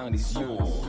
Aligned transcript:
sound 0.00 0.14
is 0.14 0.32
yours. 0.34 0.79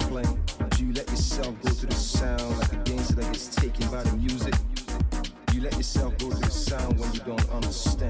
you're 0.00 0.08
playing? 0.08 0.40
Do 0.70 0.86
you 0.86 0.92
let 0.92 1.08
yourself 1.10 1.54
go 1.62 1.70
to 1.70 1.86
the 1.86 1.94
sound 1.94 2.58
like 2.58 2.72
a 2.72 2.76
dancer 2.76 3.14
that 3.14 3.32
gets 3.32 3.48
taken 3.48 3.88
by 3.90 4.02
the 4.02 4.16
music? 4.16 4.54
Do 5.46 5.56
you 5.56 5.62
let 5.62 5.76
yourself 5.76 6.16
go 6.18 6.30
to 6.30 6.36
the 6.36 6.50
sound 6.50 6.98
when 6.98 7.12
you 7.12 7.20
don't 7.20 7.48
understand? 7.50 8.05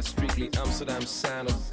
that 0.00 0.06
strictly 0.08 0.48
Amsterdam 0.56 1.02
sound 1.02 1.50
of 1.50 1.70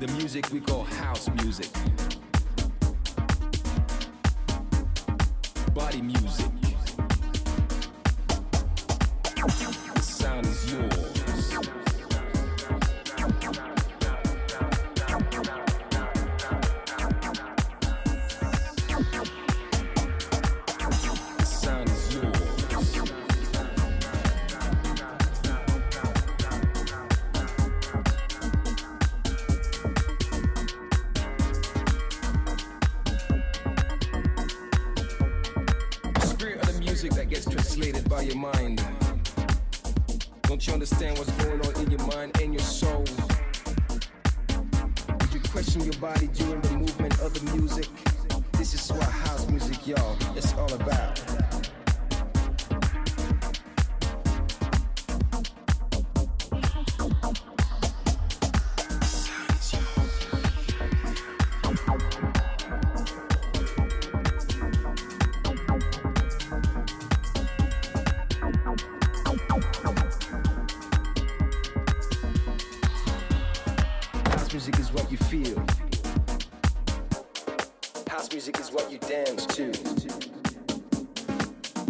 the 0.00 0.08
music 0.16 0.50
we 0.50 0.60
call 0.60 0.82
house 0.82 1.28
music. 1.42 1.68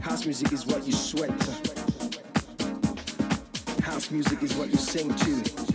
House 0.00 0.24
music 0.24 0.52
is 0.52 0.64
what 0.64 0.86
you 0.86 0.92
sweat 0.94 1.28
to. 1.40 1.50
House 3.82 4.10
music 4.10 4.42
is 4.42 4.54
what 4.54 4.70
you 4.70 4.76
sing 4.76 5.14
to. 5.14 5.67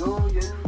So 0.00 0.16
yeah. 0.32 0.59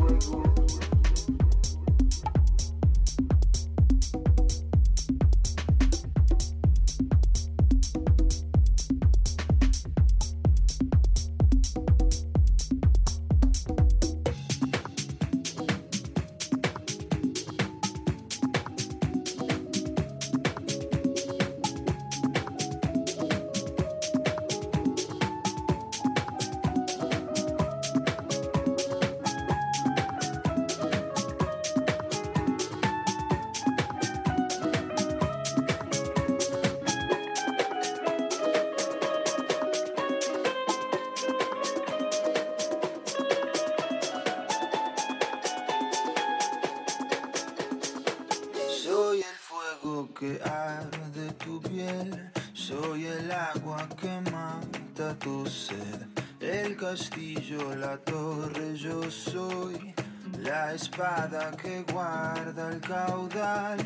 la 60.72 60.76
espada 60.76 61.50
que 61.62 61.84
guarda 61.92 62.70
el 62.70 62.80
caudal, 62.80 63.78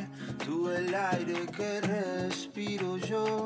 tú 0.45 0.71
el 0.71 0.95
aire 0.95 1.45
que 1.57 1.81
respiro 1.81 2.97
yo. 2.99 3.46